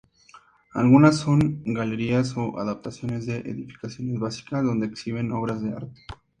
Algunas 0.73 1.17
son 1.17 1.61
galerías 1.63 2.35
o 2.35 2.57
adaptaciones 2.57 3.27
de 3.27 3.37
edificaciones 3.37 4.19
básicas, 4.19 4.63
donde 4.63 4.87
-exhiben- 4.87 5.31
obras 5.31 5.61
de 5.61 5.73
arte. 5.73 6.01